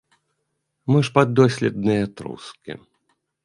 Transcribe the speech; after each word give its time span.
Мы 0.93 0.97
ж 1.11 1.13
паддоследныя 1.19 2.11
трускі. 2.17 2.71